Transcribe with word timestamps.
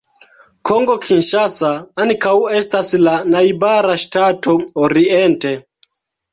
Kongo 0.69 0.95
Kinŝasa 1.03 1.69
ankaŭ 2.07 2.33
estas 2.61 2.91
la 3.03 3.15
najbara 3.37 4.01
ŝtato 4.07 4.59
oriente. 4.89 5.57